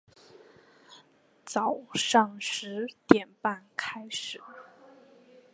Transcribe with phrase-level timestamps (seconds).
[1.45, 4.41] 早上十点半开始